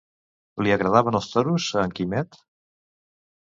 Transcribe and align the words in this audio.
Li 0.67 0.73
agradaven 0.75 1.19
els 1.21 1.29
toros 1.35 1.69
a 1.77 1.87
en 1.91 1.95
Quimet? 2.01 2.43